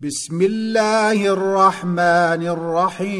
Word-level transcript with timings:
بسم 0.00 0.42
الله 0.42 1.32
الرحمن 1.32 2.46
الرحيم. 2.46 3.16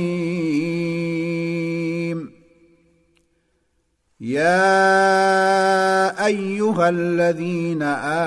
يا 4.21 4.67
أيها 6.27 6.89
الذين 6.89 7.83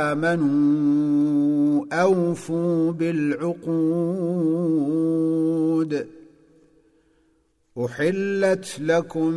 آمنوا 0.06 1.86
أوفوا 1.94 2.92
بالعقود. 2.92 3.60
أحلت 7.78 8.80
لكم 8.80 9.32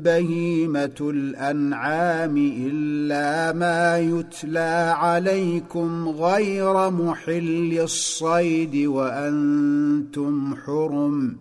بهيمة 0.00 0.96
الأنعام 1.00 2.36
إلا 2.36 3.52
ما 3.52 3.98
يتلى 3.98 4.94
عليكم 4.98 6.08
غير 6.08 6.90
محل 6.90 7.78
الصيد 7.80 8.86
وأنتم 8.86 10.54
حرم. 10.54 11.36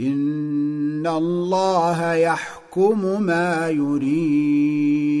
إن 0.00 1.06
الله 1.06 2.14
يحكم 2.14 3.22
ما 3.22 3.68
يريد. 3.68 5.20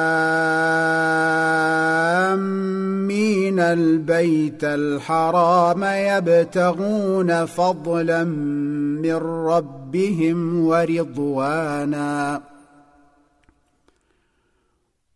البيت 3.61 4.63
الحرام 4.63 5.83
يبتغون 5.83 7.45
فضلا 7.45 8.23
من 8.23 9.15
ربهم 9.47 10.65
ورضوانا. 10.65 12.41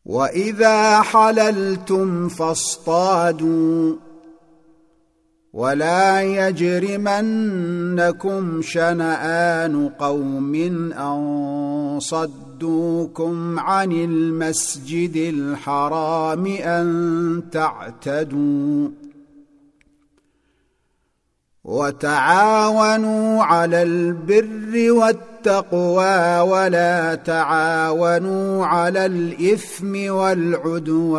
وإذا 0.06 1.02
حللتم 1.02 2.30
فاصطادوا. 2.30 3.96
ولا 5.54 6.22
يجرمنكم 6.22 7.02
شنآن 8.62 9.90
قوم 9.90 10.56
أن 10.94 12.00
صدوكم 12.56 13.60
عن 13.60 13.92
المسجد 13.92 15.16
الحرام 15.16 16.46
أن 16.48 17.44
تعتدوا 17.52 18.90
وتعاونوا 21.64 23.44
على 23.44 23.84
البر 23.84 24.92
والتقوى 24.92 26.40
ولا 26.40 27.16
تعاونوا 27.16 28.66
على 28.66 29.06
الإثم 29.06 30.12
والعدوان 30.12 31.10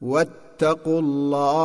واتقوا 0.00 1.00
الله 1.00 1.64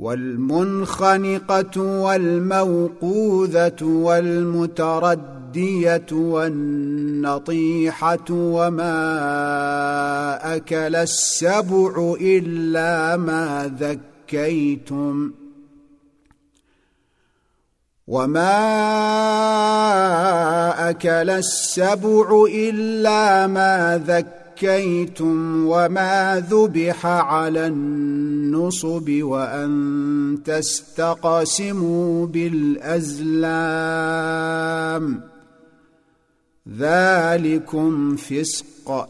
والمنخنقة 0.00 1.80
والموقوذة 1.80 3.82
والمتردية 3.82 5.26
والنطيحة 6.12 8.24
وما 8.30 8.96
أكل 10.56 10.96
السبع 10.96 12.14
إلا 12.20 13.16
ما 13.16 13.76
ذكيتم 13.80 15.32
وما 18.08 18.60
أكل 20.90 21.30
السبع 21.30 22.44
إلا 22.54 23.46
ما 23.46 24.02
ذكيتم 24.06 24.39
زكيتم 24.60 25.66
وما 25.66 26.46
ذبح 26.50 27.06
على 27.06 27.66
النصب 27.66 29.10
وأن 29.10 30.38
تستقسموا 30.44 32.26
بالأزلام. 32.26 33.30
ذلكم 36.78 38.16
فسق. 38.16 39.08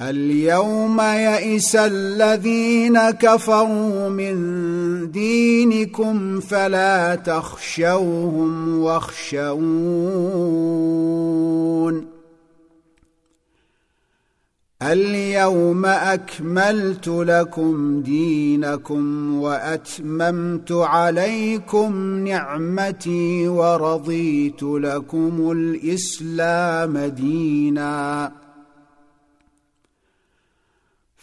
اليوم 0.00 1.00
يئس 1.00 1.76
الذين 1.76 3.10
كفروا 3.10 4.08
من 4.08 5.10
دينكم 5.10 6.40
فلا 6.40 7.14
تخشوهم 7.14 8.78
واخشون. 8.78 9.78
اليوم 14.82 15.86
أكملت 15.86 17.08
لكم 17.08 18.02
دينكم 18.02 19.34
وأتممت 19.34 20.72
عليكم 20.72 22.18
نعمتي 22.28 23.48
ورضيت 23.48 24.62
لكم 24.62 25.50
الإسلام 25.50 26.98
دينا. 26.98 28.32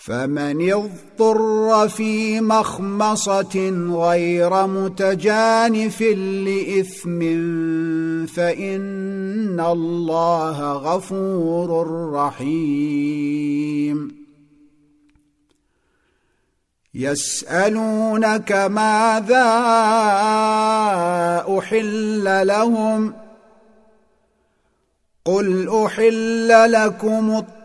فمن 0.05 0.73
اضطر 0.73 1.89
في 1.89 2.41
مخمصة 2.41 3.69
غير 3.89 4.67
متجانف 4.67 6.01
لإثم 6.01 7.19
فإن 8.25 9.59
الله 9.59 10.73
غفور 10.73 11.87
رحيم. 12.13 13.05
يسألونك 16.93 18.51
ماذا 18.51 19.45
أحل 21.59 22.47
لهم؟ 22.47 23.13
قل 25.25 25.69
أحل 25.85 26.71
لكم 26.71 27.31
الطيب 27.31 27.64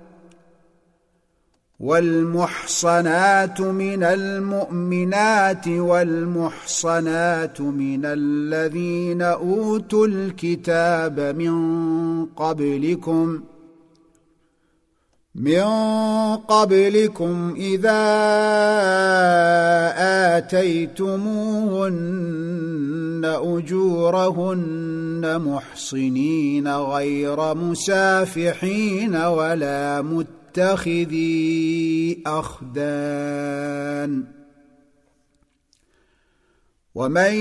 والمحصنات 1.81 3.61
من 3.61 4.03
المؤمنات 4.03 5.67
والمحصنات 5.67 7.61
من 7.61 8.01
الذين 8.05 9.21
أوتوا 9.21 10.07
الكتاب 10.07 11.19
من 11.19 11.55
قبلكم 12.25 13.41
من 15.35 15.63
قبلكم 16.37 17.53
إذا 17.57 18.01
آتيتموهن 20.37 21.91
أجورهن 23.25 25.41
محصنين 25.45 26.67
غير 26.67 27.55
مسافحين 27.55 29.15
ولا 29.15 30.01
متخذي 30.51 32.23
أخدان. 32.27 34.23
ومن 36.95 37.33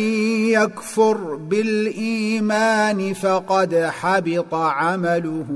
يكفر 0.49 1.35
بالإيمان 1.35 3.15
فقد 3.15 3.75
حبط 3.75 4.55
عمله 4.55 5.47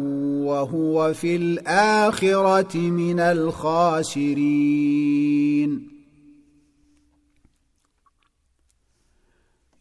وهو 0.45 1.15
في 1.15 1.37
الآخرة 1.37 2.77
من 2.77 3.21
الخاسرين. 3.21 4.35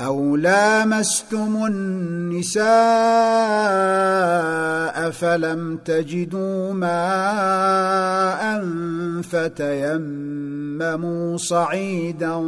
أو 0.00 0.36
لامستم 0.36 1.66
النساء 1.66 2.64
فلم 5.10 5.76
تجدوا 5.76 6.72
ماء 6.72 8.64
فتيمموا 9.22 10.56
صعيدا 11.36 12.42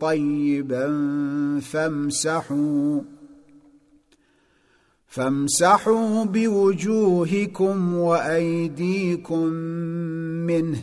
طيبا 0.00 0.88
فامسحوا 1.60 3.00
فامسحوا 5.06 6.24
بوجوهكم 6.24 7.94
وأيديكم 7.94 9.44
منه 10.46 10.82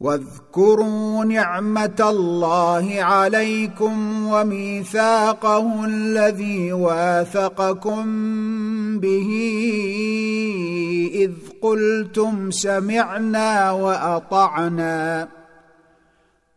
واذكروا 0.00 1.24
نعمة 1.24 1.96
الله 2.00 3.02
عليكم 3.02 4.26
وميثاقه 4.26 5.84
الذي 5.84 6.72
واثقكم 6.72 8.04
به 8.98 9.30
إذ 11.14 11.32
قلتم 11.64 12.50
سمعنا 12.50 13.70
وأطعنا 13.70 15.28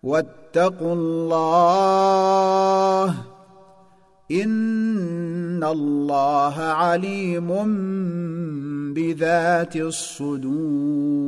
واتقوا 0.04 0.94
الله 0.94 2.36
إن 4.32 5.64
الله 5.64 6.60
عليم 6.60 7.48
بذات 8.94 9.76
الصدور 9.76 11.28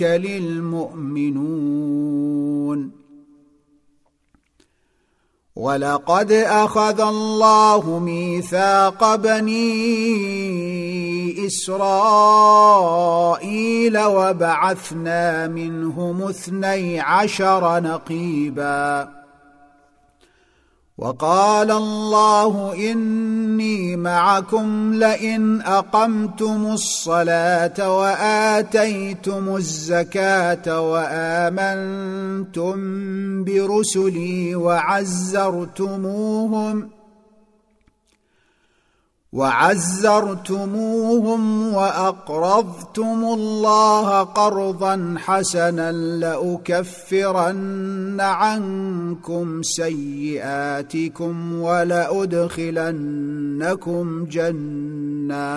يتوكل 0.00 0.26
المؤمنون. 0.26 1.44
ولقد 5.56 6.32
أخذ 6.32 7.00
الله 7.00 7.98
ميثاق 7.98 9.14
بني 9.14 9.86
إسرائيل 11.46 12.38
وبعثنا 13.98 15.48
منهم 15.48 16.22
اثني 16.22 17.00
عشر 17.00 17.80
نقيباً. 17.80 19.23
وقال 20.98 21.70
الله 21.70 22.74
إني 22.92 23.96
معكم 23.96 24.94
لئن 24.94 25.60
أقمتم 25.62 26.66
الصلاة 26.66 27.96
وآتيتم 27.98 29.56
الزكاة 29.56 30.80
وآمنتم 30.90 32.74
برسلي 33.44 34.54
وعزرتموهم 34.54 35.84
وعزرتموهم 39.34 40.94
وأقرضتم 41.74 43.24
الله 43.24 44.22
قرضا 44.22 45.14
حسنا 45.18 45.92
لأكفرن 46.22 47.56
عنكم 48.20 49.62
سيئاتكم 49.62 51.52
ولأدخلنكم 51.60 52.64
جنات 54.30 55.56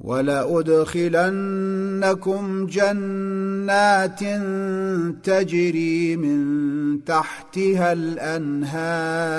ولأدخلنكم 0.00 1.06
جنات 2.66 4.20
تجري 5.24 6.16
من 6.16 7.04
تحتها 7.04 7.92
الأنهار 7.92 9.38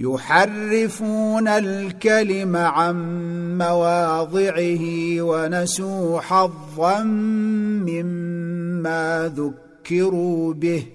يحرفون 0.00 1.48
الكلم 1.48 2.56
عن 2.56 2.96
مواضعه 3.58 4.82
ونسوا 5.20 6.20
حظا 6.20 7.02
مما 7.82 9.32
ذكروا 9.36 10.54
به. 10.54 10.86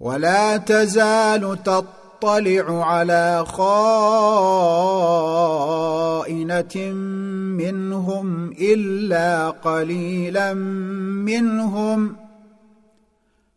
ولا 0.00 0.56
تزال 0.56 1.62
تطلع 1.62 2.86
على 2.86 3.44
خائنة 3.46 3.72
منهم 7.62 8.52
إلا 8.52 9.50
قليلا 9.50 10.54
منهم. 11.24 12.16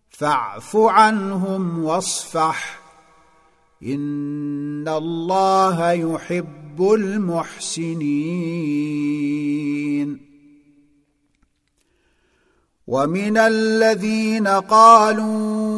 فاعف 0.09 0.75
عنهم 0.75 1.83
واصفح. 1.83 2.84
ان 3.85 4.87
الله 4.87 5.91
يحب 5.91 6.81
المحسنين 6.81 8.25
ومن 12.87 13.37
الذين 13.37 14.47
قالوا 14.47 15.75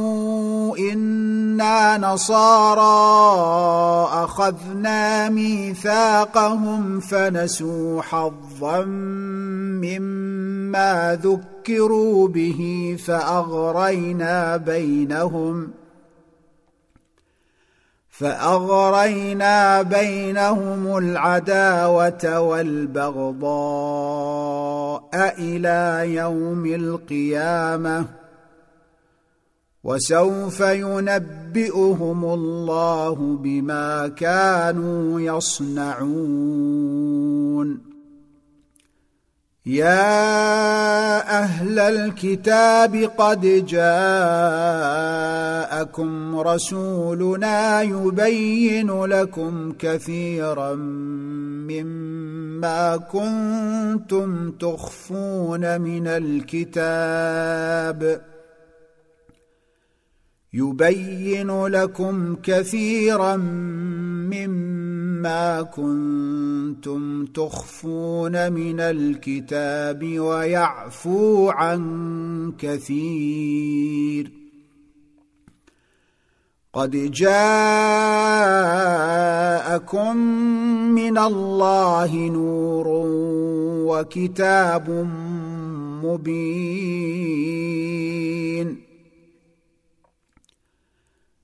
أنا 0.78 1.98
نصارى 1.98 2.82
اخذنا 4.24 5.30
ميثاقهم 5.30 7.00
فنسوا 7.00 8.02
حظا 8.02 8.86
مما 9.84 11.20
ذكروا 11.24 12.28
به 12.28 12.96
فاغرينا 13.06 14.58
بينهم 14.58 15.70
فأغرينا 18.18 19.82
بينهم 19.82 20.98
العداوة 20.98 22.40
والبغضاء 22.40 23.40
إلى 25.40 26.14
يوم 26.16 26.66
القيامة 26.66 28.06
وسوف 29.84 30.60
ينبئهم 30.60 32.26
الله 32.26 33.38
بما 33.42 34.08
كانوا 34.08 35.22
يصنعون 35.22 36.28
يا 39.68 41.40
أهل 41.40 41.80
الكتاب 41.80 42.96
قد 43.18 43.66
جاءكم 43.66 44.00
رسولنا 46.40 47.82
يبين 47.82 49.06
لكم 49.06 49.74
كثيرا 49.80 50.76
مما 51.68 52.98
كنتم 52.98 54.52
تخفون 54.52 55.82
من 55.82 56.08
الكتاب 56.08 57.42
يبين 60.54 61.66
لكم 61.66 62.36
كثيرا 62.44 63.36
مما 63.36 64.87
كنتم 65.76 67.26
تخفون 67.26 68.52
من 68.52 68.80
الكتاب 68.80 70.20
ويعفو 70.20 71.50
عن 71.50 72.54
كثير. 72.60 74.32
قد 76.74 76.92
جاءكم 77.12 77.38
من 80.96 81.18
الله 81.18 82.16
نور 82.16 82.88
وكتاب 83.88 84.90
مبين. 86.04 87.38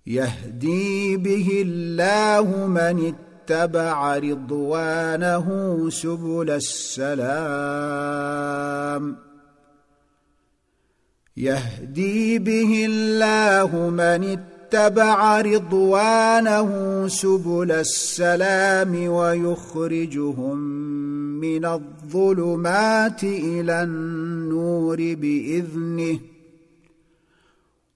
يهدي 0.07 1.17
به 1.17 1.61
الله 1.65 2.67
من 2.67 3.13
اتبع 3.49 4.17
رضوانه 4.17 5.47
سبل 5.89 6.49
السلام. 6.49 7.73
يهدي 11.37 12.39
به 12.39 12.85
الله 12.85 13.89
من 13.89 14.37
اتبع 14.37 15.41
رضوانه 15.41 16.69
سبل 17.07 17.71
السلام 17.71 19.07
ويخرجهم 19.07 20.57
من 21.39 21.65
الظلمات 21.65 23.23
إلى 23.23 23.83
النور 23.83 24.97
بإذنه. 24.97 26.19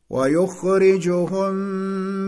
ويخرجهم 0.09 1.53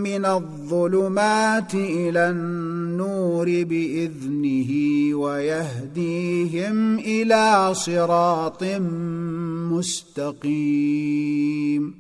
من 0.03 0.25
الظلمات 0.25 1.74
إلى 1.74 2.29
النور 2.29 3.45
بإذنه 3.45 4.71
ويهديهم 5.15 7.00
إلى 7.00 7.74
صراط 7.74 8.63
مستقيم. 9.71 11.93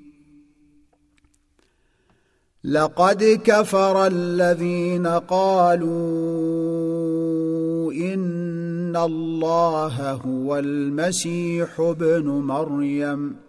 لقد 2.63 3.41
كفر 3.43 4.07
الذين 4.07 5.07
قالوا 5.07 5.89
إن 7.93 8.95
الله 8.95 10.11
هو 10.11 10.57
المسيح 10.57 11.79
ابن 11.79 12.25
مريم. 12.25 13.48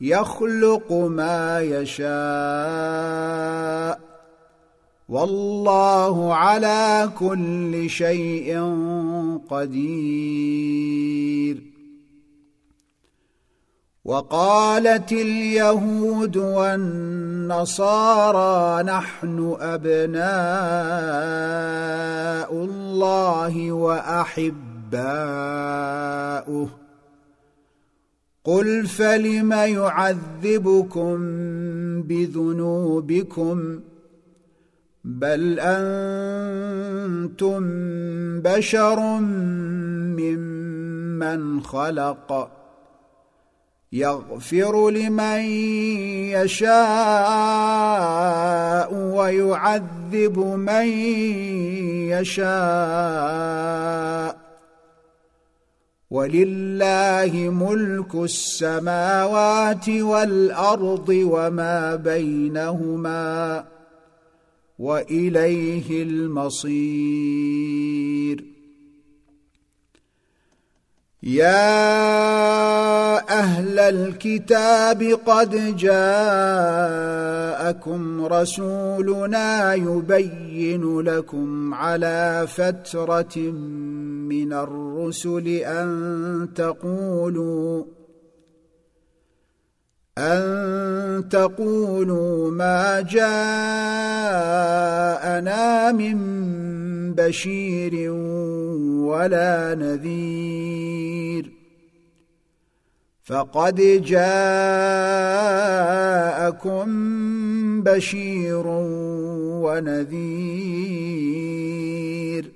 يخلق 0.00 0.92
ما 0.92 1.60
يشاء 1.60 2.06
والله 5.08 6.34
على 6.34 7.10
كل 7.18 7.90
شيء 7.90 8.60
قدير. 9.50 10.96
وقالت 14.04 15.12
اليهود 15.12 16.36
والنصارى 16.36 17.62
نحن 18.82 19.56
أبناء 19.60 20.26
الله 22.52 23.72
وأحباؤه. 23.72 24.46
قل 28.46 28.86
فلم 28.86 29.52
يعذبكم 29.52 31.16
بذنوبكم 32.02 33.80
بل 35.04 35.60
أنتم 35.60 37.60
بشر 38.40 39.00
ممن 40.20 41.60
خلق 41.60 42.50
يغفر 43.92 44.90
لمن 44.90 45.40
يشاء 46.30 46.76
ويعذب 48.94 50.38
من 50.38 50.86
يشاء 52.14 52.46
ولله 56.10 57.50
ملك 57.50 58.14
السماوات 58.14 59.88
والأرض 59.88 61.08
وما 61.08 61.96
بينهما 61.96 63.64
وإليه 64.78 66.02
المصير. 66.02 67.36
يا 71.22 71.96
أهل 73.38 73.78
الكتاب 73.78 75.02
قد 75.26 75.76
جاءكم 75.76 77.06
رسولنا 78.24 79.74
يبين 79.74 81.00
لكم 81.00 81.74
على 81.74 82.46
فترة 82.48 83.36
من 84.28 84.52
الرسل 84.52 85.48
أن 85.48 86.48
تقولوا 86.54 87.84
أن 90.18 91.28
تقولوا 91.28 92.50
ما 92.50 93.00
جاءنا 93.00 93.26
من 95.92 96.16
بشير 97.14 98.10
ولا 99.02 99.74
نذير. 99.74 101.52
فقد 103.24 104.02
جاءكم 104.04 104.46
بشير 107.82 108.66
ونذير. 109.62 112.55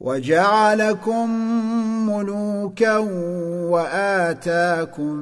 وجعلكم 0.00 1.30
ملوكا 2.08 2.96
وآتاكم 3.68 5.14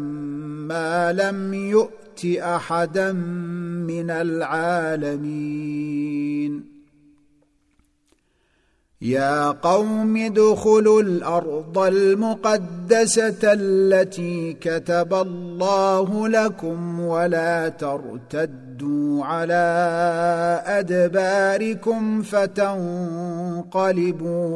ما 0.68 1.12
لم 1.12 1.54
يؤت 1.54 2.24
أحدا 2.38 3.12
من 3.12 4.10
العالمين. 4.10 5.64
يا 9.02 9.50
قوم 9.50 10.16
ادخلوا 10.16 11.02
الأرض 11.02 11.78
المقدسة 11.78 13.40
التي 13.42 14.52
كتب 14.52 15.14
الله 15.14 16.28
لكم 16.28 17.00
ولا 17.00 17.68
ترتدوا 17.68 18.63
على 19.24 20.62
ادباركم 20.66 22.22
فتنقلبوا 22.22 23.72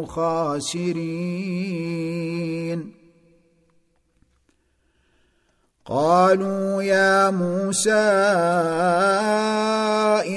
خاسرين 0.07 1.69
قالوا 5.89 6.83
يا 6.83 7.31
موسى 7.31 7.93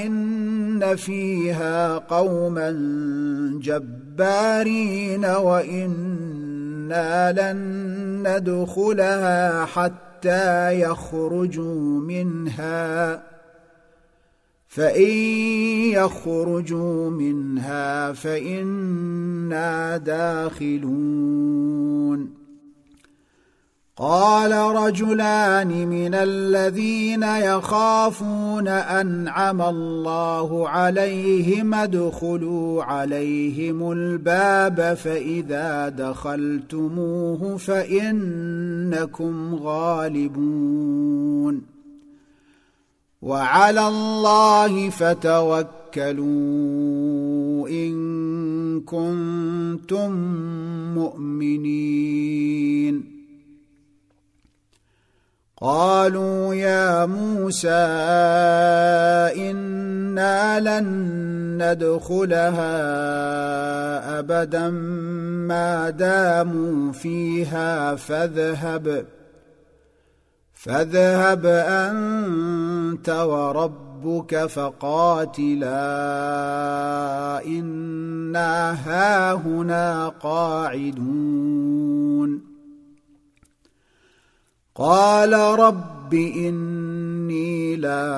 ان 0.06 0.96
فيها 0.96 1.98
قوما 1.98 2.72
جبارين 3.62 5.26
وأنا 5.26 6.52
لن 7.32 7.82
ندخلها 8.28 9.66
حتى 9.66 10.82
يخرجوا 10.82 12.00
منها 12.00 13.24
فان 14.72 15.12
يخرجوا 15.92 17.10
منها 17.10 18.14
فانا 18.14 19.98
داخلون 19.98 21.62
قال 23.98 24.52
رجلان 24.52 25.88
من 25.88 26.14
الذين 26.14 27.24
يخافون 27.24 28.68
انعم 28.68 29.62
الله 29.62 30.70
عليهم 30.70 31.74
ادخلوا 31.74 32.84
عليهم 32.84 33.92
الباب 33.92 34.94
فاذا 34.94 35.90
دخلتموه 35.90 37.58
فانكم 37.58 39.56
غالبون 39.56 41.62
وعلى 43.22 43.88
الله 43.88 44.90
فتوكلوا 44.90 45.60
إن 47.70 48.82
كنتم 48.82 50.12
مؤمنين. 50.96 52.42
قالوا 55.62 56.56
يا 56.56 57.06
موسى 57.06 57.70
إنا 59.50 60.60
لن 60.60 60.88
ندخلها 61.64 62.70
أبدا 64.20 64.70
ما 65.50 65.90
داموا 65.90 66.92
فيها 66.92 67.96
فاذهب. 67.96 69.06
فاذهب 70.62 71.46
انت 71.46 73.10
وربك 73.10 74.46
فقاتلا 74.46 75.72
انا 77.46 78.72
هاهنا 78.72 80.08
قاعدون 80.10 81.32
قال 84.76 85.34
رب 85.34 86.14
اني 86.14 87.76
لا 87.76 88.14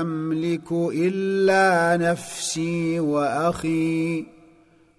املك 0.00 0.72
الا 0.72 1.96
نفسي 1.96 3.00
واخي 3.00 4.37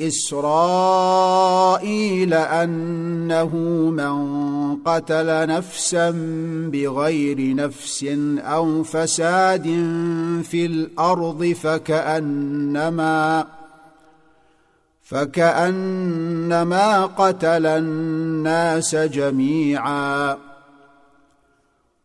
إسرائيل 0.00 1.54
أنه 2.34 3.56
من 3.90 4.76
قتل 4.76 5.46
نفسا 5.46 6.10
بغير 6.72 7.54
نفس 7.54 8.06
أو 8.38 8.82
فساد 8.82 9.64
في 10.42 10.66
الأرض 10.66 11.44
فكأنما 11.62 13.46
فكأنما 15.08 17.06
قتل 17.06 17.66
الناس 17.66 18.94
جميعا 18.94 20.47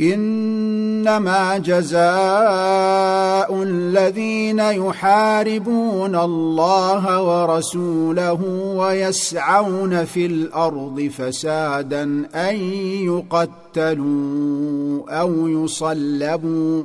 إنما 0.00 1.58
جزاء 1.58 1.98
الذين 3.62 4.58
يحاربون 4.58 6.16
الله 6.16 7.22
ورسوله 7.22 8.42
ويسعون 8.76 10.04
في 10.04 10.26
الأرض 10.26 11.10
فسادا 11.18 12.02
أن 12.34 12.56
يقتلوا 13.74 15.10
أو 15.20 15.48
يصلبوا 15.48 16.84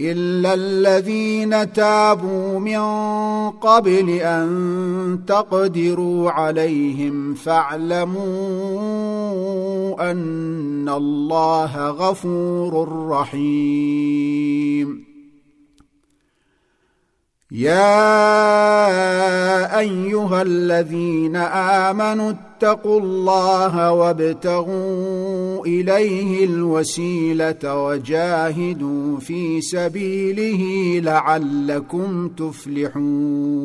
إلا 0.00 0.54
الذين 0.54 1.72
تابوا 1.72 2.58
من 2.58 2.80
قبل 3.50 4.10
أن 4.10 5.20
تقدروا 5.26 6.30
عليهم 6.30 7.34
فاعلموا 7.34 8.24
أن 10.10 10.88
الله 10.88 11.88
غفور 11.90 12.88
رحيم. 13.08 15.04
يا 17.50 18.18
أيها 19.78 20.42
الذين 20.42 21.36
آمنوا 21.36 22.30
اتقوا 22.64 23.00
الله 23.00 23.92
وابتغوا 23.92 25.66
إليه 25.66 26.44
الوسيلة 26.44 27.84
وجاهدوا 27.84 29.18
في 29.18 29.60
سبيله 29.60 31.00
لعلكم 31.00 32.28
تفلحون. 32.28 33.64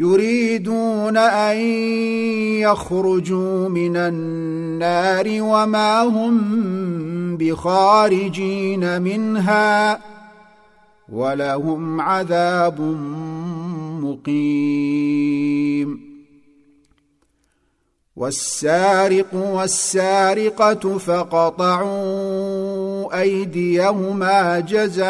يريدون 0.00 1.16
أن 1.16 1.56
يخرجوا 2.56 3.68
من 3.68 3.96
النار 3.96 5.26
وما 5.28 6.02
هم 6.02 7.36
بخارجين 7.36 9.02
منها 9.02 10.00
ولهم 11.12 12.00
عذاب 12.00 12.80
مقيم. 14.00 16.10
والسارق 18.16 19.34
والسارقة 19.34 20.98
فقطعوا 20.98 22.69
أيديهما 23.12 24.60
جزاء 24.60 25.00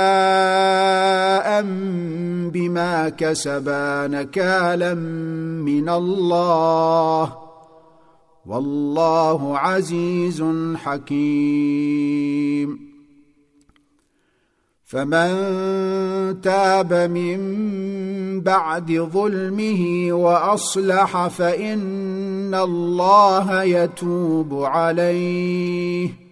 بما 2.51 3.09
كسبا 3.09 4.07
نكالا 4.07 4.95
من 5.65 5.89
الله. 5.89 7.37
والله 8.47 9.59
عزيز 9.59 10.45
حكيم. 10.75 12.79
فمن 14.85 16.41
تاب 16.41 16.93
من 16.93 17.41
بعد 18.41 18.93
ظلمه 18.93 20.13
وأصلح 20.13 21.27
فإن 21.27 22.55
الله 22.55 23.63
يتوب 23.63 24.65
عليه. 24.65 26.30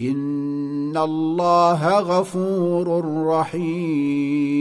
ان 0.00 0.96
الله 0.96 1.98
غفور 1.98 3.04
رحيم 3.26 4.58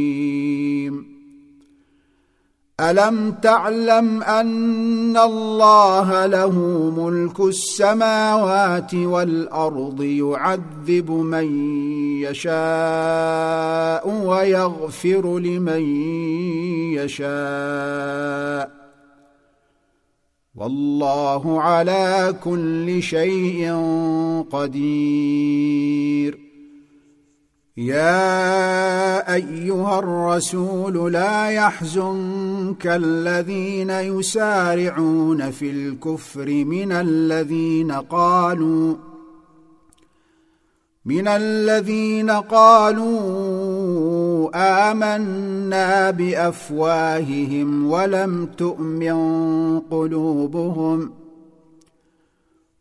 الم 2.81 3.31
تعلم 3.31 4.23
ان 4.23 5.17
الله 5.17 6.25
له 6.25 6.59
ملك 6.97 7.39
السماوات 7.39 8.93
والارض 8.93 10.01
يعذب 10.01 11.11
من 11.11 11.71
يشاء 12.21 14.09
ويغفر 14.09 15.39
لمن 15.39 15.81
يشاء 16.93 18.86
والله 20.57 21.61
على 21.61 22.35
كل 22.43 23.01
شيء 23.01 23.73
قدير. 24.51 26.39
يا 27.77 29.33
أيها 29.33 29.99
الرسول 29.99 31.13
لا 31.13 31.49
يحزنك 31.49 32.87
الذين 32.87 33.89
يسارعون 33.89 35.51
في 35.51 35.69
الكفر 35.69 36.49
من 36.49 36.91
الذين 36.91 37.91
قالوا 37.91 38.95
من 41.05 41.27
الذين 41.27 42.31
آمنا 44.55 46.11
بأفواههم 46.11 47.91
ولم 47.91 48.45
تؤمن 48.45 49.79
قلوبهم 49.79 51.11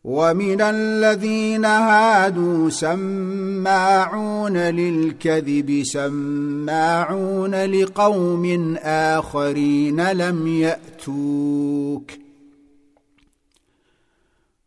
ومن 0.05 0.61
الذين 0.61 1.65
هادوا 1.65 2.71
سماعون 2.71 4.57
للكذب 4.57 5.83
سماعون 5.83 7.55
لقوم 7.55 8.77
آخرين 8.83 10.13
لم 10.13 10.47
يأتوك. 10.47 12.27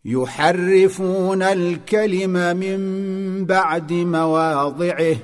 يحرفون 0.05 1.41
الكلم 1.41 2.57
من 2.57 3.45
بعد 3.45 3.93
مواضعه 3.93 5.15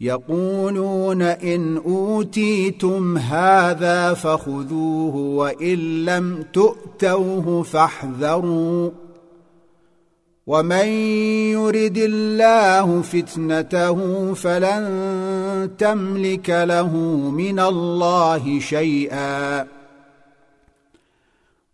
يقولون 0.00 1.22
إن 1.22 1.76
أوتيتم 1.76 3.18
هذا 3.18 4.14
فخذوه 4.14 5.16
وإن 5.16 6.04
لم 6.04 6.44
تؤتوه 6.52 7.62
فاحذروا. 7.62 8.90
ومن 10.46 10.86
يرد 11.52 11.98
الله 11.98 13.02
فتنته 13.02 14.34
فلن 14.34 15.70
تملك 15.78 16.50
له 16.50 16.96
من 17.30 17.60
الله 17.60 18.60
شيئا. 18.60 19.77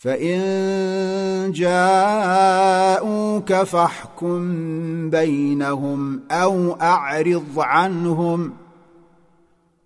فان 0.00 1.52
جاءوك 1.52 3.52
فاحكم 3.52 4.40
بينهم 5.10 6.20
أو 6.30 6.72
اعرض 6.72 7.58
عنهم 7.58 8.52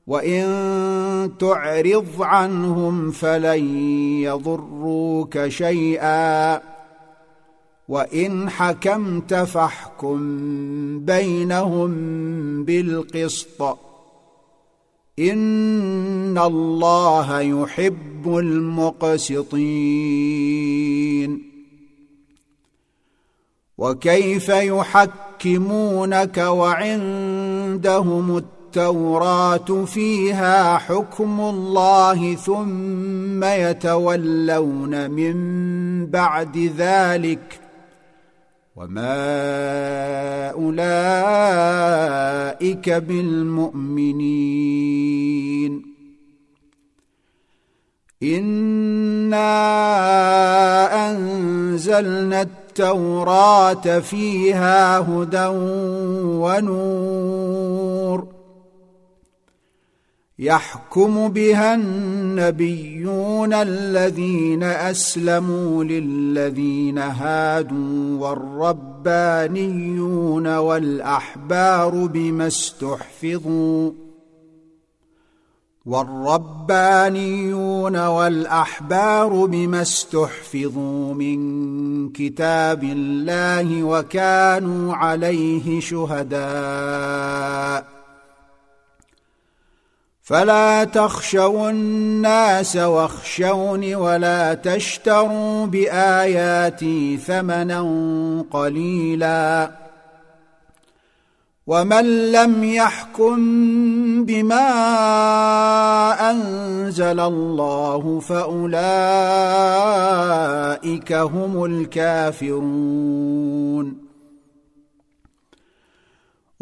وان 0.06 1.30
تعرض 1.38 2.22
عنهم 2.22 3.10
فلن 3.10 3.76
يضروك 4.22 5.48
شيئا 5.48 6.60
وان 7.88 8.50
حكمت 8.50 9.34
فاحكم 9.34 10.18
بينهم 11.00 11.94
بالقسط 12.64 13.78
ان 15.18 16.38
الله 16.38 17.40
يحب 17.40 18.38
المقسطين. 18.38 19.94
وكيف 23.78 24.48
يحكمونك 24.48 26.38
وعندهم 26.38 28.36
التوراه 28.36 29.84
فيها 29.84 30.78
حكم 30.78 31.40
الله 31.40 32.34
ثم 32.34 33.44
يتولون 33.44 35.10
من 35.10 35.36
بعد 36.06 36.72
ذلك 36.76 37.63
وما 38.76 40.50
اولئك 40.50 40.90
بالمؤمنين 42.90 44.34
انا 48.22 49.40
انزلنا 51.10 52.42
التوراه 52.42 53.98
فيها 53.98 54.98
هدى 54.98 55.46
ونور 56.42 58.33
يحكم 60.38 61.28
بها 61.28 61.74
النبيون 61.74 63.52
الذين 63.52 64.62
أسلموا 64.62 65.84
للذين 65.84 66.98
هادوا 66.98 68.18
والربانيون 68.28 69.66
والأحبار 70.56 72.06
بما 72.06 72.46
استحفظوا 72.46 73.92
والربانيون 75.86 77.26
والأحبار 78.06 79.46
بما 79.46 79.82
استحفظوا 79.82 81.14
من 81.14 82.12
كتاب 82.12 82.84
الله 82.84 83.82
وكانوا 83.82 84.94
عليه 84.94 85.80
شهداء 85.80 86.34
فلا 90.24 90.84
تخشوا 90.84 91.70
الناس 91.70 92.76
واخشوني 92.76 93.94
ولا 93.94 94.54
تشتروا 94.54 95.66
بآياتي 95.66 97.16
ثمنا 97.16 97.80
قليلا. 98.50 99.70
ومن 101.66 102.32
لم 102.32 102.64
يحكم 102.64 103.36
بما 104.24 104.70
أنزل 106.30 107.20
الله 107.20 108.20
فأولئك 108.20 108.72
هم 111.12 111.64
الكافرون. 111.64 112.64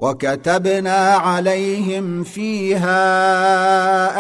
وكتبنا 0.03 1.09
عليهم 1.09 2.23
فيها 2.23 2.99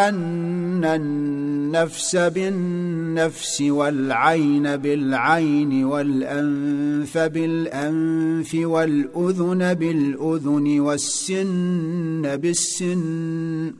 أن 0.09 0.85
النفس 0.85 2.17
بالنفس 2.17 3.61
والعين 3.61 4.77
بالعين 4.77 5.85
والأنف 5.85 7.19
بالأنف 7.19 8.55
والأذن 8.55 9.75
بالأذن 9.75 10.81
والسن 10.81 12.37
بالسن 12.37 13.75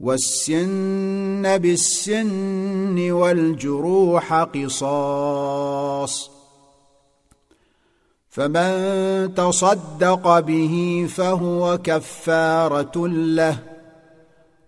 والسن 0.00 1.58
بالسن 1.58 3.10
والجروح 3.10 4.34
قصاص 4.34 6.37
فمن 8.38 9.34
تصدق 9.34 10.38
به 10.38 11.06
فهو 11.16 11.78
كفارة 11.84 13.08
له 13.08 13.58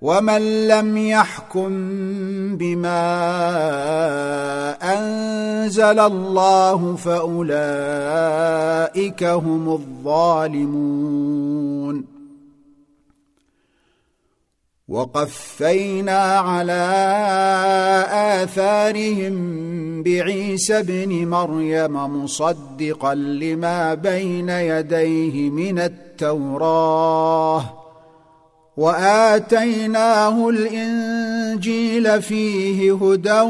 ومن 0.02 0.68
لم 0.68 0.96
يحكم 0.96 1.68
بما 2.56 3.00
أنزل 4.82 6.00
الله 6.00 6.96
فأولئك 6.96 7.54
هم 9.24 9.68
الظالمون 9.72 11.40
وقفينا 14.90 16.20
على 16.38 16.82
آثارهم 18.42 19.36
بعيسى 20.02 20.78
ابن 20.78 21.26
مريم 21.26 22.22
مصدقا 22.22 23.14
لما 23.14 23.94
بين 23.94 24.48
يديه 24.48 25.50
من 25.50 25.78
التوراة. 25.78 27.64
وآتيناه 28.76 30.48
الإنجيل 30.48 32.22
فيه 32.22 32.94
هدى 32.94 33.40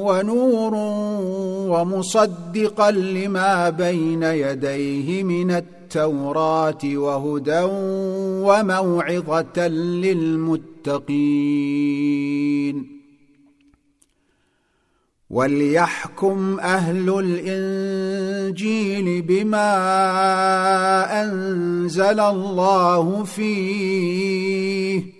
ونور 0.00 0.74
ومصدقا 1.70 2.90
لما 2.90 3.70
بين 3.70 4.22
يديه 4.22 5.22
من 5.22 5.50
التوراة. 5.50 5.79
وهدى 6.84 7.62
وموعظة 8.44 9.68
للمتقين. 9.68 11.00
وليحكم 15.30 16.60
أهل 16.60 17.18
الإنجيل 17.18 19.22
بما 19.22 19.72
أنزل 21.22 22.20
الله 22.20 23.24
فيه. 23.24 25.19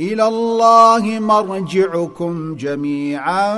إلى 0.00 0.28
الله 0.28 1.18
مرجعكم 1.20 2.56
جميعا 2.56 3.56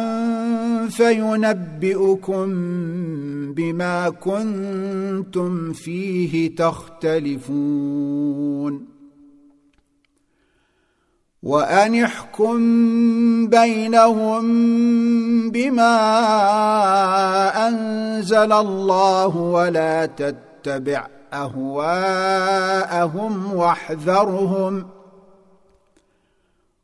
فينبئكم 0.88 2.46
بما 3.54 4.08
كنتم 4.08 5.72
فيه 5.72 6.56
تختلفون. 6.56 8.18
وأن 11.42 11.94
احكم 11.94 12.58
بينهم 13.46 14.44
بما 15.50 15.98
أنزل 17.68 18.52
الله 18.52 19.36
ولا 19.36 20.06
تتبع 20.06 21.06
أهواءهم 21.32 22.74
واحذرهم 23.54 24.97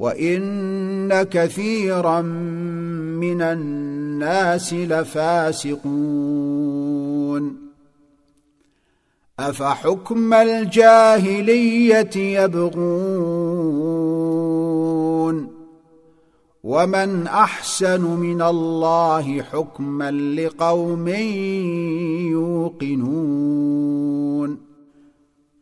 وان 0.00 1.22
كثيرا 1.22 2.20
من 3.20 3.42
الناس 3.42 4.74
لفاسقون 4.74 5.80
افحكم 9.40 10.34
الجاهليه 10.34 12.16
يبغون 12.16 13.00
ومن 16.64 17.26
احسن 17.26 18.00
من 18.00 18.42
الله 18.42 19.42
حكما 19.42 20.10
لقوم 20.10 21.08
يوقنون 22.30 23.90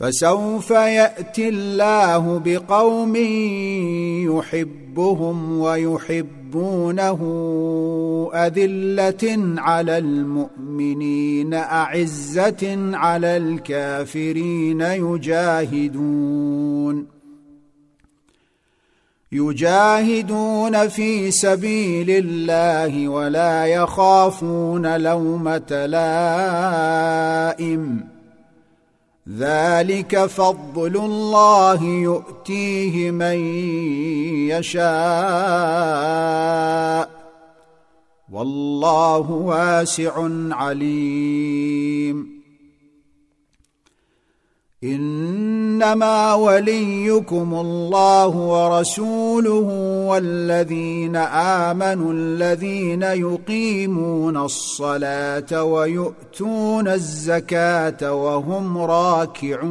فسوف 0.00 0.70
يأتي 0.70 1.48
الله 1.48 2.42
بقوم 2.44 3.16
يحبهم 4.36 5.60
ويحبونه 5.60 7.20
أذلة 8.34 9.54
على 9.60 9.98
المؤمنين 9.98 11.54
أعزة 11.54 12.90
على 12.96 13.36
الكافرين 13.36 14.80
يجاهدون. 14.80 16.40
يجاهدون 19.32 20.88
في 20.88 21.30
سبيل 21.30 22.10
الله 22.10 23.08
ولا 23.08 23.66
يخافون 23.66 24.96
لومة 24.96 25.86
لائم. 27.56 28.19
ذلك 29.28 30.26
فضل 30.26 30.96
الله 30.96 31.82
يؤتيه 31.84 33.10
من 33.10 33.56
يشاء. 34.48 34.90
والله 38.32 39.30
واسع 39.30 40.28
عليم. 40.50 42.39
إنما 44.84 46.34
وليكم 46.34 47.54
الله 47.54 48.28
ورسوله 48.28 49.68
والذين 50.08 51.16
آمنوا 51.16 52.12
الذين 52.12 53.02
يقيمون 53.02 54.36
الصلاة 54.36 55.64
ويؤتون 55.64 56.88
الزكاة 56.88 58.14
وهم 58.14 58.78
راكعون. 58.78 59.70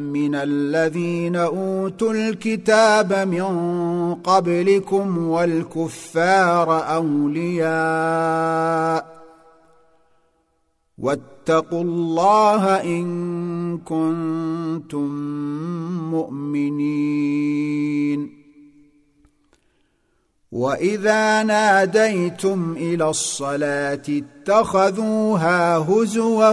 من 0.13 0.35
الذين 0.35 1.35
أوتوا 1.35 2.13
الكتاب 2.13 3.13
من 3.13 3.45
قبلكم 4.15 5.17
والكفار 5.27 6.95
أولياء 6.95 7.71
واتقوا 10.97 11.81
الله 11.81 12.83
إن 12.83 13.77
كنتم 13.77 15.09
مؤمنين 16.11 17.71
وإذا 20.51 21.43
ناديتم 21.43 22.73
إلى 22.77 23.09
الصلاة 23.09 24.01
اتخذوها 24.09 25.77
هزوا 25.77 26.49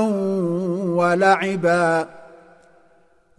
ولعبا 0.97 2.18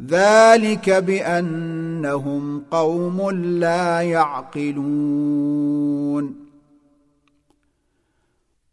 ذلك 0.08 0.90
بأنهم 0.90 2.62
قوم 2.72 3.32
لا 3.32 4.02
يعقلون. 4.02 5.30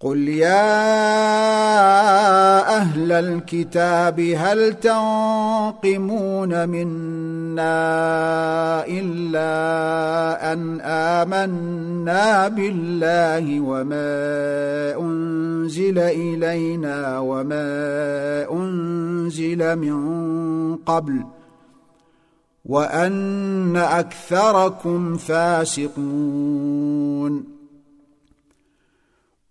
قل 0.00 0.28
يا 0.28 0.76
أهل 2.76 3.12
الكتاب 3.12 4.20
هل 4.20 4.74
تنقمون 4.74 6.68
منا 6.68 7.66
الا 8.86 10.52
ان 10.52 10.80
امنا 10.80 12.48
بالله 12.48 13.60
وما 13.60 14.96
انزل 15.00 15.98
الينا 15.98 17.18
وما 17.18 17.66
انزل 18.52 19.76
من 19.76 20.76
قبل 20.76 21.24
وان 22.64 23.76
اكثركم 23.76 25.16
فاسقون 25.16 25.96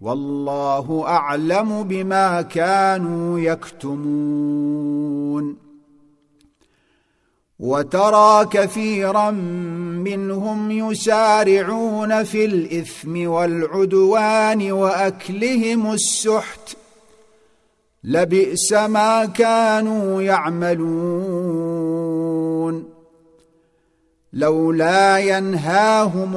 والله 0.00 1.04
أعلم 1.06 1.82
بما 1.82 2.42
كانوا 2.42 3.40
يكتمون. 3.40 4.86
وترى 7.58 8.46
كثيرا 8.50 9.30
منهم 10.00 10.70
يسارعون 10.70 12.24
في 12.24 12.44
الإثم 12.44 13.28
والعدوان 13.28 14.72
وأكلهم 14.72 15.92
السحت. 15.92 16.76
لبئس 18.04 18.72
ما 18.72 19.24
كانوا 19.24 20.22
يعملون. 20.22 21.76
لولا 24.32 25.18
ينهاهم 25.18 26.36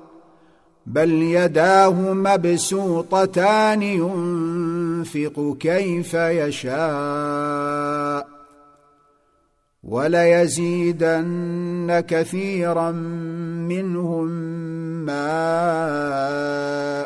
بل 0.85 1.11
يداه 1.11 2.13
مبسوطتان 2.13 3.81
ينفق 3.81 5.57
كيف 5.59 6.13
يشاء. 6.13 7.61
وليزيدن 9.83 11.23
كثيرا 12.07 12.91
منهم 13.71 14.27
ما 15.05 15.27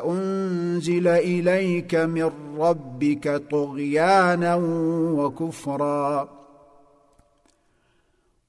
أنزل 0.06 1.08
إليك 1.08 1.96
من 1.96 2.32
ربك 2.60 3.42
طغيانا 3.52 4.56
وكفرا. 5.16 6.45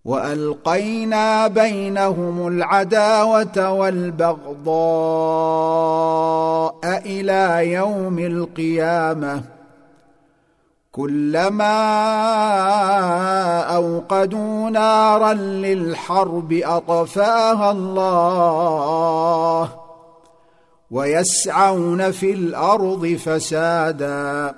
وألقينا 0.07 1.47
بينهم 1.47 2.49
العداوة 2.49 3.71
والبغضاء 3.71 4.57
إلى 7.07 7.73
يوم 7.73 8.19
القيامة. 8.19 9.43
كلما 10.93 11.77
أوقدوا 13.61 14.71
نارا 14.71 15.33
للحرب 15.33 16.53
أطفاها 16.53 17.71
الله 17.71 19.69
ويسعون 20.91 22.11
في 22.11 22.33
الأرض 22.33 23.07
فسادا. 23.07 24.55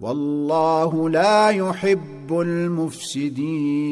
والله 0.00 1.10
لا 1.10 1.48
يحب 1.48 2.40
المفسدين. 2.40 3.86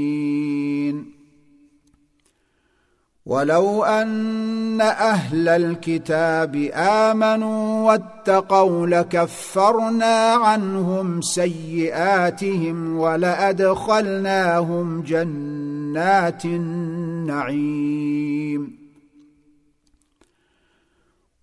ولو 3.26 3.84
أن 3.84 4.80
أهل 4.80 5.48
الكتاب 5.48 6.70
آمنوا 6.74 7.86
واتقوا 7.86 8.86
لكفرنا 8.86 10.32
عنهم 10.32 11.20
سيئاتهم 11.20 12.98
ولأدخلناهم 12.98 15.02
جنات 15.02 16.44
النعيم. 16.44 18.04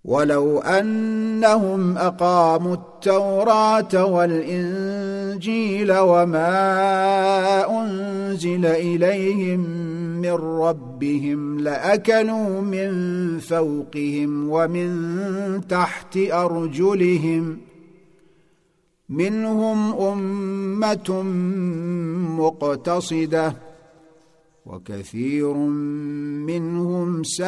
ولو 0.06 0.60
انهم 0.60 1.98
اقاموا 1.98 2.74
التوراه 2.74 4.06
والانجيل 4.06 5.94
وما 5.98 6.52
انزل 7.82 8.66
اليهم 8.66 9.60
من 10.22 10.34
ربهم 10.34 11.60
لاكلوا 11.60 12.62
من 12.62 12.90
فوقهم 13.40 14.50
ومن 14.50 15.62
تحت 15.68 16.18
ارجلهم 16.18 17.58
منهم 19.10 19.94
امه 19.94 21.22
مقتصده 22.40 23.71
وكثير 24.66 25.54
منهم 25.54 27.24
ساء 27.24 27.48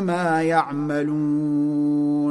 ما 0.00 0.42
يعملون. 0.42 2.24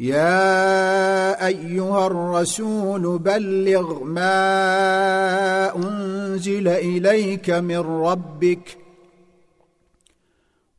يا 0.00 1.46
أيها 1.46 2.06
الرسول 2.06 3.18
بلغ 3.18 4.04
ما 4.04 5.76
أنزل 5.76 6.68
إليك 6.68 7.50
من 7.50 7.78
ربك 7.78 8.78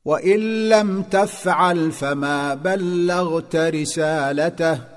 وإن 0.06 0.70
لم 0.70 1.02
تفعل 1.02 1.92
فما 1.92 2.54
بلغت 2.54 3.56
رسالته. 3.56 4.97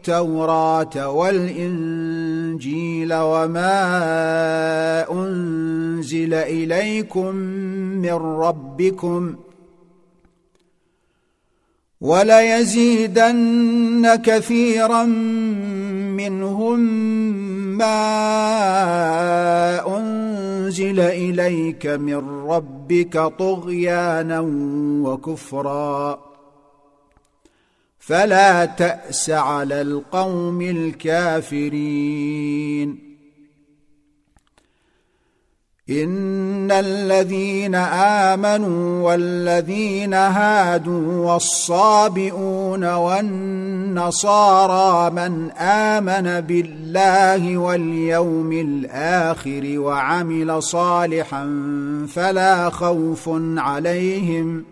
التوراه 0.00 1.08
والإنجيل 1.08 3.14
وما 3.14 3.76
أنزل 5.12 6.34
إليكم 6.34 7.34
من 8.00 8.12
ربكم 8.12 9.36
وليزيدن 12.00 14.14
كثيرا 14.24 15.04
منهم 16.16 16.80
ما 17.78 17.98
أنزل 19.98 21.00
إليك 21.00 21.86
من 21.86 22.46
ربك 22.48 23.18
طغيانا 23.38 24.40
وكفرا 25.04 26.29
فلا 28.10 28.64
تأس 28.64 29.30
على 29.30 29.80
القوم 29.80 30.60
الكافرين. 30.60 32.30
إن 35.90 36.70
الذين 36.70 37.74
آمنوا 38.34 39.10
والذين 39.10 40.14
هادوا 40.14 41.32
والصابئون 41.32 42.84
والنصارى 42.94 44.30
من 45.10 45.50
آمن 45.50 46.40
بالله 46.40 47.56
واليوم 47.56 48.52
الآخر 48.52 49.62
وعمل 49.78 50.62
صالحا 50.62 51.46
فلا 52.14 52.70
خوف 52.70 53.30
عليهم 53.56 54.64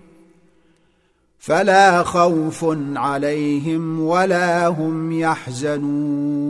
فلا 1.38 2.02
خوف 2.02 2.64
عليهم 2.96 4.00
ولا 4.00 4.66
هم 4.66 5.12
يحزنون. 5.12 6.48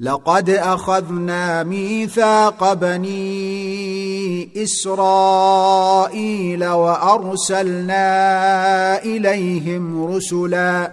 لقد 0.00 0.50
أخذنا 0.50 1.62
ميثاق 1.62 2.72
بني 2.72 4.62
إسرائيل 4.62 6.64
وأرسلنا 6.64 8.02
إليهم 9.02 10.14
رسلا. 10.14 10.92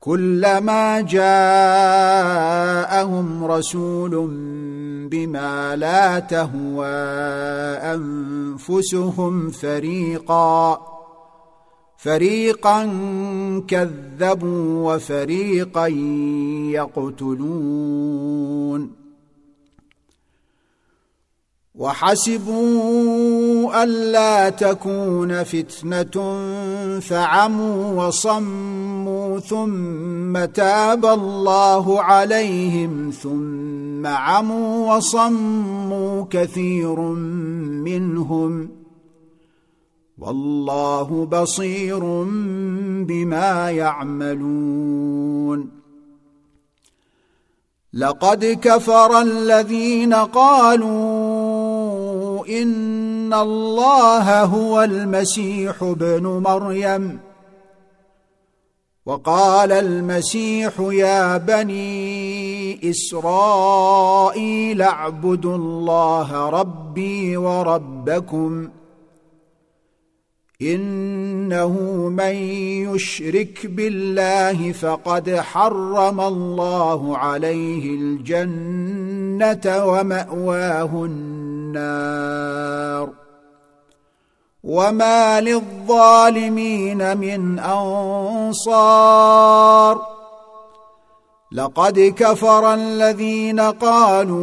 كلما 0.00 1.00
جاءهم 1.00 1.44
رسول 3.44 4.14
بما 5.08 5.76
لا 5.76 6.18
تهوى 6.18 6.86
أنفسهم 7.94 9.50
فريقا 9.50 10.80
فريقا 11.96 12.84
كذبوا 13.68 14.94
وفريقا 14.94 15.86
يقتلون. 17.16 19.03
وحسبوا 21.74 23.34
ألا 23.82 24.48
تكون 24.48 25.42
فتنة 25.42 26.40
فعموا 27.00 28.06
وصموا 28.06 29.38
ثم 29.38 30.44
تاب 30.44 31.06
الله 31.06 32.02
عليهم 32.02 33.10
ثم 33.10 34.06
عموا 34.06 34.96
وصموا 34.96 36.24
كثير 36.30 37.00
منهم 37.00 38.68
والله 40.18 41.26
بصير 41.26 42.00
بما 43.04 43.70
يعملون 43.70 45.04
لقد 47.94 48.44
كفر 48.62 49.20
الذين 49.20 50.14
قالوا 50.14 51.23
ان 52.48 53.34
الله 53.34 54.44
هو 54.44 54.82
المسيح 54.82 55.82
ابن 55.82 56.22
مريم. 56.26 57.20
وقال 59.06 59.72
المسيح 59.72 60.80
يا 60.80 61.36
بني 61.36 62.90
اسرائيل 62.90 64.82
اعبدوا 64.82 65.56
الله 65.56 66.48
ربي 66.50 67.36
وربكم 67.36 68.68
انه 70.62 71.68
من 72.08 72.34
يشرك 72.94 73.66
بالله 73.66 74.72
فقد 74.72 75.30
حرم 75.30 76.20
الله 76.20 77.18
عليه 77.18 77.94
الجنه 77.94 79.84
وماواه 79.86 81.04
النار 81.04 81.33
وما 84.64 85.40
للظالمين 85.40 87.16
من 87.16 87.58
أنصار. 87.58 89.34
لقد 91.52 92.14
كفر 92.16 92.74
الذين 92.74 93.60
قالوا 93.60 94.34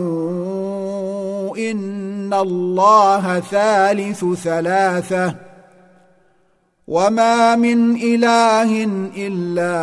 إن 1.58 2.34
الله 2.34 3.40
ثالث 3.40 4.26
ثلاثة. 4.44 5.36
وما 6.88 7.56
من 7.56 7.96
إله 7.96 8.84
إلا 9.18 9.74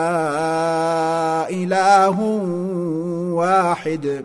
إله 1.50 2.20
واحد. 3.32 4.24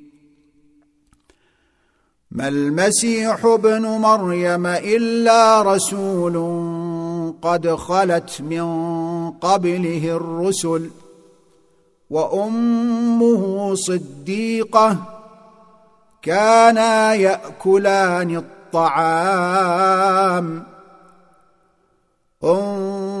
ما 2.31 2.47
المسيح 2.47 3.45
ابن 3.45 3.81
مريم 3.81 4.67
إلا 4.67 5.61
رسول 5.61 6.35
قد 7.41 7.75
خلت 7.75 8.41
من 8.41 8.65
قبله 9.31 10.15
الرسل 10.15 10.89
وأمه 12.09 13.75
صديقة 13.75 14.97
كانا 16.21 17.13
يأكلان 17.13 18.37
الطعام. 18.37 20.63
انظر 22.43 23.20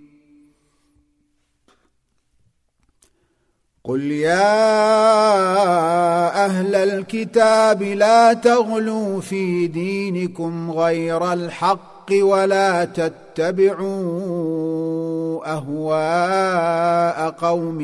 قل 3.83 4.01
يا 4.11 4.45
أهل 6.45 6.75
الكتاب 6.75 7.83
لا 7.83 8.33
تغلوا 8.33 9.21
في 9.21 9.67
دينكم 9.67 10.71
غير 10.71 11.33
الحق 11.33 12.11
ولا 12.21 12.85
تتبعوا 12.85 13.81
اهواء 15.53 17.29
قوم 17.29 17.81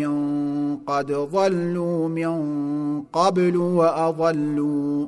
قد 0.87 1.11
ضلوا 1.11 2.07
من 2.07 3.01
قبل 3.13 3.57
واضلوا 3.57 5.07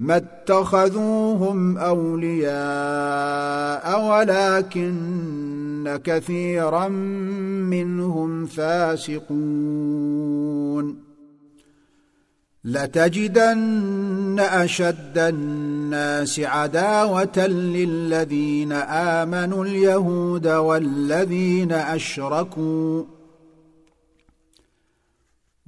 ما 0.00 0.16
اتخذوهم 0.16 1.78
أولياء 1.78 2.50
ولكن 4.10 6.00
كثيرا 6.04 6.88
منهم 7.68 8.46
فاسقون. 8.46 9.50
لتجدن 12.64 14.40
أشد 14.40 15.18
الناس 15.18 16.40
عداوة 16.40 17.46
للذين 17.46 18.72
آمنوا 18.72 19.64
اليهود 19.64 20.46
والذين 20.46 21.72
أشركوا. 21.72 23.19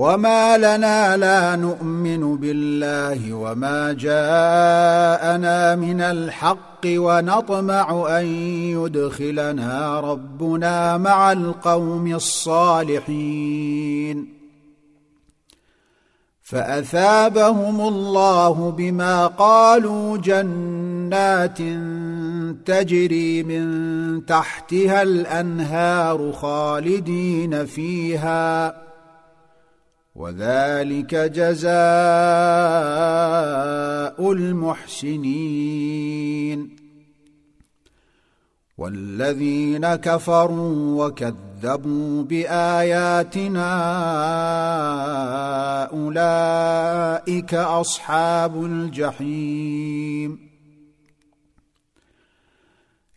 وما 0.00 0.56
لنا 0.58 1.16
لا 1.16 1.56
نؤمن 1.56 2.36
بالله 2.36 3.34
وما 3.34 3.92
جاءنا 3.92 5.76
من 5.76 6.00
الحق 6.00 6.86
ونطمع 6.86 8.06
ان 8.18 8.26
يدخلنا 8.80 10.00
ربنا 10.00 10.98
مع 10.98 11.32
القوم 11.32 12.14
الصالحين 12.14 13.20
فاثابهم 16.42 17.80
الله 17.80 18.70
بما 18.70 19.26
قالوا 19.26 20.16
جنات 20.16 21.58
تجري 22.66 23.42
من 23.42 24.26
تحتها 24.26 25.02
الانهار 25.02 26.32
خالدين 26.32 27.66
فيها 27.66 28.89
وذلك 30.20 31.14
جزاء 31.14 31.70
المحسنين. 34.32 35.80
والذين 38.78 39.94
كفروا 39.94 41.06
وكذبوا 41.06 42.22
بآياتنا 42.22 43.72
أولئك 45.92 47.54
أصحاب 47.54 48.64
الجحيم. 48.64 50.49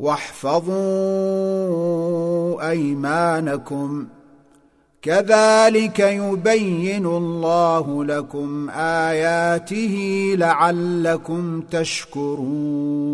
واحفظوا 0.00 0.70
أيمانكم. 2.70 4.06
كذلك 5.02 5.98
يبين 5.98 7.06
الله 7.06 8.04
لكم 8.04 8.70
آياته 8.70 10.34
لعلكم 10.38 11.60
تشكرون. 11.60 13.10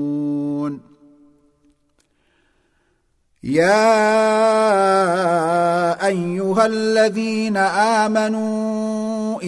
يا 3.45 4.07
أيها 6.07 6.67
الذين 6.67 7.57
آمنوا 7.57 9.43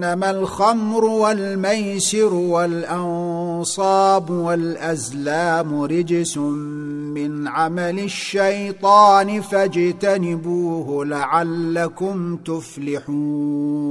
إنما 0.00 0.30
الخمر 0.30 1.04
والميسر 1.04 2.34
والأنصاب 2.34 4.30
والأزلام 4.30 5.82
رجس 5.82 6.36
من 6.36 7.48
عمل 7.48 7.98
الشيطان 7.98 9.40
فاجتنبوه 9.40 11.06
لعلكم 11.06 12.36
تفلحون 12.36 13.90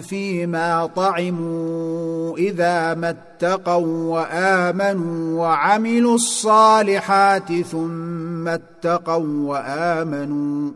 فيما 0.00 0.86
طعموا 0.86 2.38
إذا 2.38 2.94
ما 2.94 3.10
اتقوا 3.10 4.12
وآمنوا 4.12 5.40
وعملوا 5.40 6.14
الصالحات 6.14 7.52
ثم 7.52 8.48
اتقوا 8.48 9.48
وآمنوا 9.48 10.70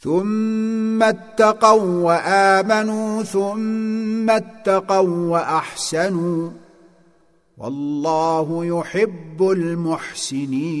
ثم 0.00 1.02
اتقوا 1.02 2.04
وآمنوا 2.04 3.22
ثم 3.22 4.30
اتقوا 4.30 5.30
وأحسنوا 5.30 6.50
والله 7.58 8.64
يحب 8.64 9.42
المحسنين 9.50 10.80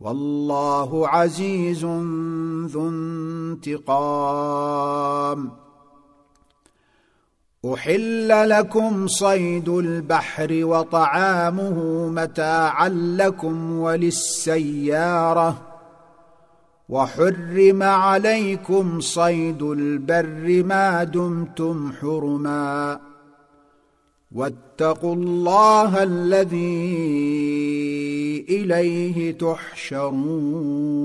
والله 0.00 1.08
عزيز 1.08 1.84
ذو 2.64 2.88
انتقام. 2.88 5.50
أحل 7.74 8.48
لكم 8.48 9.06
صيد 9.06 9.68
البحر 9.68 10.48
وطعامه 10.52 12.08
متاعا 12.08 12.88
لكم 12.88 13.72
وللسيارة. 13.72 15.62
وحرم 16.88 17.82
عليكم 17.82 19.00
صيد 19.00 19.62
البر 19.62 20.62
ما 20.66 21.04
دمتم 21.04 21.92
حرما. 22.00 23.00
واتقوا 24.32 25.14
الله 25.14 26.02
الذي 26.02 26.76
إليه 28.48 29.38
تحشرون. 29.38 30.98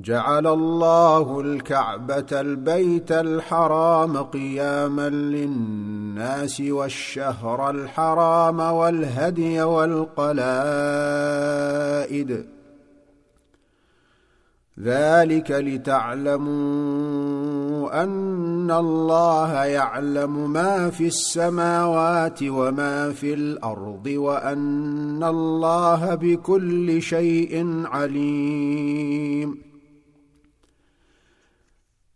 جعل 0.00 0.46
الله 0.46 1.40
الكعبة 1.40 2.26
البيت 2.32 3.12
الحرام 3.12 4.16
قياما 4.16 5.08
للناس 5.08 6.60
والشهر 6.60 7.70
الحرام 7.70 8.60
والهدي 8.60 9.62
والقلائد 9.62 10.44
ذلك 14.80 15.50
لتعلموا 15.50 16.44
أن 18.02 18.70
الله 18.70 19.64
يعلم 19.64 20.52
ما 20.52 20.90
في 20.90 21.06
السماوات 21.06 22.38
وما 22.42 23.12
في 23.12 23.34
الأرض 23.34 24.06
وأن 24.06 25.24
الله 25.24 26.14
بكل 26.14 27.02
شيء 27.02 27.82
عليم. 27.86 29.73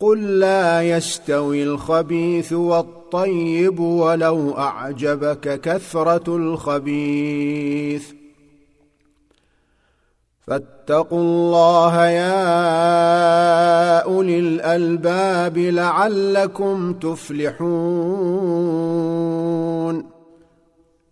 قل 0.00 0.38
لا 0.38 0.82
يستوي 0.82 1.62
الخبيث 1.62 2.52
والطيب 2.52 3.80
ولو 3.80 4.58
اعجبك 4.58 5.60
كثره 5.60 6.36
الخبيث 6.36 8.12
فاتقوا 10.46 11.20
الله 11.20 12.06
يا 12.06 12.38
اولي 13.98 14.38
الالباب 14.38 15.58
لعلكم 15.58 16.92
تفلحون 16.92 18.58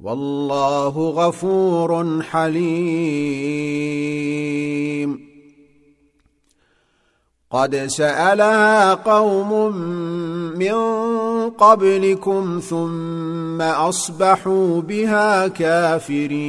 والله 0.00 1.10
غفور 1.10 2.22
حليم. 2.22 3.28
قد 7.50 7.76
سألها 7.76 8.94
قوم 8.94 9.76
من 10.58 10.74
قبلكم 11.50 12.60
ثم 12.68 13.62
أصبحوا 13.62 14.80
بها 14.80 15.48
كافرين. 15.48 16.48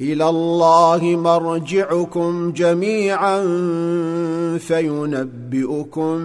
إلى 0.00 0.28
الله 0.28 1.00
مرجعكم 1.02 2.52
جميعا 2.52 3.42
فينبئكم 4.58 6.18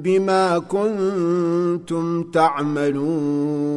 بما 0.00 0.58
كنتم 0.58 2.22
تعملون. 2.30 3.72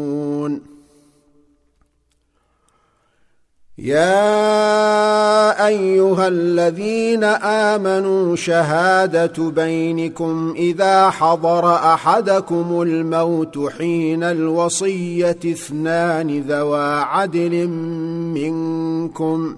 يا 3.78 5.68
أيها 5.68 6.28
الذين 6.28 7.24
آمنوا 7.44 8.36
شهادة 8.36 9.50
بينكم 9.50 10.54
إذا 10.58 11.10
حضر 11.10 11.76
أحدكم 11.76 12.82
الموت 12.82 13.72
حين 13.78 14.24
الوصية 14.24 15.40
اثنان 15.46 16.40
ذوا 16.40 17.02
عدل 17.02 17.68
منكم 18.34 19.58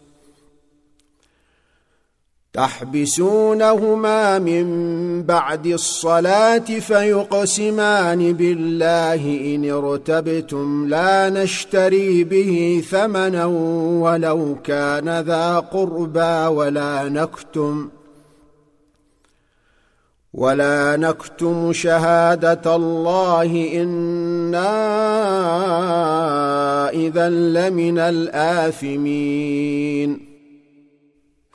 تحبسونهما 2.53 4.39
من 4.39 5.23
بعد 5.23 5.67
الصلاة 5.67 6.57
فيقسمان 6.59 8.33
بالله 8.33 9.55
إن 9.55 9.71
ارتبتم 9.71 10.87
لا 10.87 11.29
نشتري 11.29 12.23
به 12.23 12.83
ثمنا 12.89 13.45
ولو 14.01 14.55
كان 14.63 15.19
ذا 15.19 15.59
قربى 15.59 16.55
ولا 16.55 17.09
نكتم 17.09 17.89
ولا 20.33 20.97
نكتم 20.97 21.73
شهادة 21.73 22.75
الله 22.75 23.71
إنا 23.81 24.69
إذا 26.89 27.29
لمن 27.29 27.99
الآثمين 27.99 29.51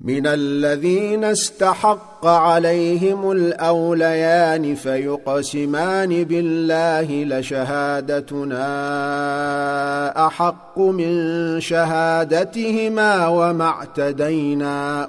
من 0.00 0.26
الذين 0.26 1.24
استحق 1.24 2.26
عليهم 2.26 3.30
الأوليان 3.30 4.74
فيقسمان 4.74 6.24
بالله 6.24 7.24
لشهادتنا 7.24 8.66
أحق 10.26 10.78
من 10.78 11.60
شهادتهما 11.60 13.26
وما 13.26 13.68
اعتدينا 13.68 15.08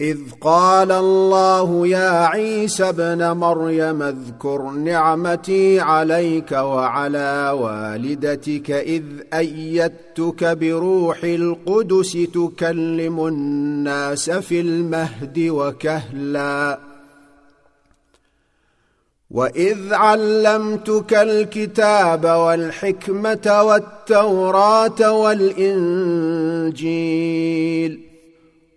إذ 0.00 0.18
قال 0.40 0.92
الله 0.92 1.86
يا 1.86 2.26
عيسى 2.26 2.88
ابن 2.88 3.30
مريم 3.30 4.02
اذكر 4.02 4.62
نعمتي 4.62 5.80
عليك 5.80 6.52
وعلى 6.52 7.50
والدتك 7.60 8.70
إذ 8.70 9.04
أيدتك 9.34 10.44
بروح 10.44 11.24
القدس 11.24 12.12
تكلم 12.34 13.26
الناس 13.26 14.30
في 14.30 14.60
المهد 14.60 15.38
وكهلا. 15.38 16.78
وإذ 19.30 19.94
علمتك 19.94 21.14
الكتاب 21.14 22.24
والحكمة 22.24 23.62
والتوراة 23.62 25.12
والإنجيل 25.12 26.14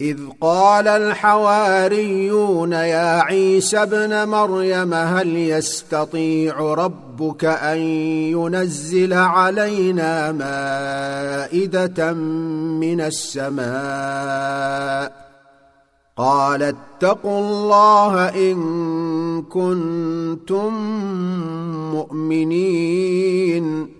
إذ 0.00 0.18
قال 0.40 0.88
الحواريون 0.88 2.72
يا 2.72 3.20
عيسى 3.20 3.82
ابن 3.82 4.28
مريم 4.28 4.94
هل 4.94 5.36
يستطيع 5.36 6.74
ربك 6.74 7.44
أن 7.44 7.78
ينزل 8.32 9.12
علينا 9.12 10.32
مائدة 10.32 12.12
من 12.12 13.00
السماء؟ 13.00 13.60
قال 16.16 16.62
اتقوا 16.62 17.40
الله 17.40 18.28
إن 18.28 19.42
كنتم 19.42 20.74
مؤمنين. 21.92 23.99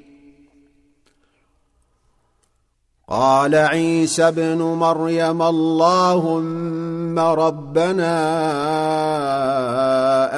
قال 3.11 3.55
عيسى 3.55 4.27
ابن 4.27 4.57
مريم 4.57 5.41
اللهم 5.41 7.19
ربنا 7.19 8.15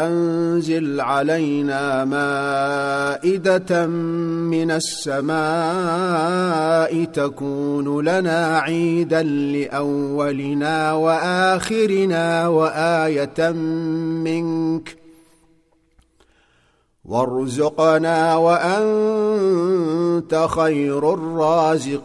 أنزل 0.07 1.01
علينا 1.01 2.05
مائدة 2.05 3.87
من 3.87 4.71
السماء 4.71 5.33
تكون 7.03 8.05
لنا 8.05 8.59
عيدا 8.59 9.23
لأولنا 9.23 10.93
وآخرنا 10.93 12.47
وآية 12.47 13.51
منك 14.25 15.02
وارزقنا 17.05 18.35
وأنت 18.35 20.47
خير 20.49 21.13
الرازقين. 21.13 22.03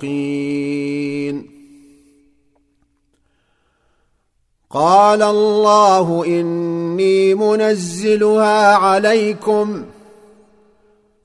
قال 4.70 5.22
الله 5.22 6.24
إني 6.26 7.34
منزلها 7.34 8.74
عليكم. 8.74 9.84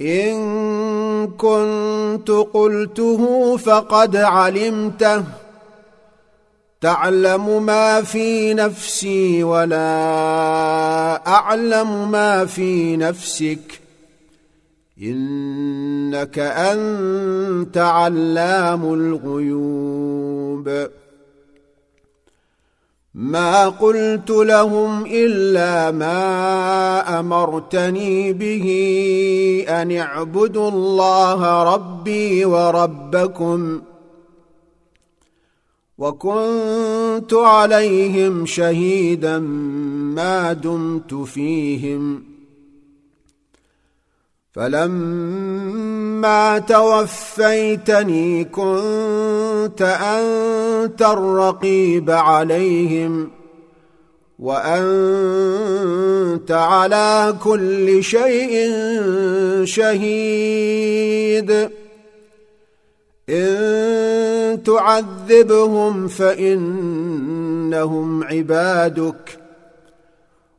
إن 0.00 1.26
كنت 1.26 2.30
قلته 2.30 3.56
فقد 3.56 4.16
علمته. 4.16 5.24
تعلم 6.80 7.62
ما 7.66 8.02
في 8.02 8.54
نفسي 8.54 9.44
ولا 9.44 9.76
أعلم 11.26 12.10
ما 12.10 12.44
في 12.46 12.96
نفسك. 12.96 13.80
إنك 15.02 16.38
أنت 16.38 17.78
علام 17.78 18.94
الغيوب. 18.94 20.88
ما 23.14 23.68
قلت 23.68 24.30
لهم 24.30 25.06
إلا 25.06 25.90
ما 25.90 27.20
أمرتني 27.20 28.32
به 28.32 28.66
أن 29.68 29.92
اعبدوا 29.96 30.68
الله 30.68 31.74
ربي 31.74 32.44
وربكم 32.44 33.82
وكنت 35.98 37.34
عليهم 37.34 38.46
شهيدا 38.46 39.38
ما 39.38 40.52
دمت 40.52 41.14
فيهم 41.14 42.33
فلما 44.54 46.58
توفيتني 46.58 48.44
كنت 48.44 49.82
انت 49.82 51.02
الرقيب 51.02 52.10
عليهم 52.10 53.30
وانت 54.38 54.90
على 56.50 57.34
كل 57.44 58.04
شيء 58.04 58.72
شهيد 59.64 61.70
ان 63.30 64.62
تعذبهم 64.62 66.08
فانهم 66.08 67.44
عبادك 68.24 69.43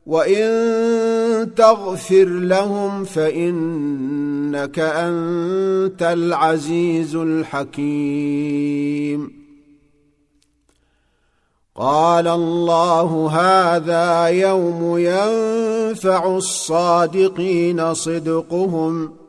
وان 0.06 1.54
تغفر 1.54 2.24
لهم 2.24 3.04
فانك 3.04 4.78
انت 4.78 6.02
العزيز 6.02 7.16
الحكيم 7.16 8.66
قال 11.74 12.28
الله 12.28 13.30
هذا 13.32 14.26
يوم 14.26 14.98
ينفع 14.98 16.36
الصادقين 16.36 17.94
صدقهم 17.94 19.25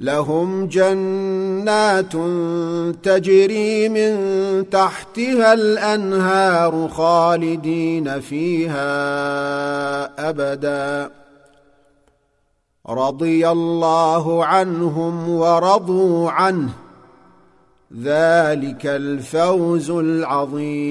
لهم 0.00 0.66
جنات 0.66 2.12
تجري 3.02 3.88
من 3.88 4.14
تحتها 4.70 5.52
الأنهار 5.52 6.88
خالدين 6.88 8.20
فيها 8.20 8.80
أبدا. 10.30 11.10
رضي 12.88 13.48
الله 13.48 14.44
عنهم 14.44 15.28
ورضوا 15.28 16.30
عنه. 16.30 16.70
ذلك 18.02 18.86
الفوز 18.86 19.90
العظيم. 19.90 20.90